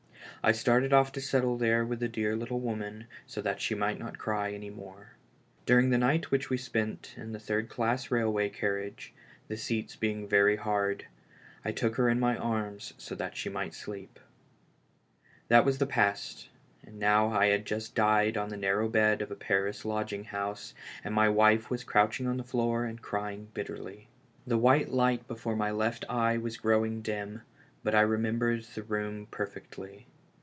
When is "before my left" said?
25.27-26.03